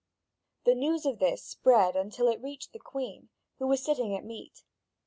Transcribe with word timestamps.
The 0.63 0.73
news 0.73 1.05
of 1.05 1.19
this 1.19 1.43
spread 1.45 1.95
until 1.95 2.27
it 2.27 2.41
reached 2.41 2.73
the 2.73 2.79
Queen, 2.79 3.29
who 3.59 3.67
was 3.67 3.85
sitting 3.85 4.15
at 4.17 4.23
meat. 4.25 4.63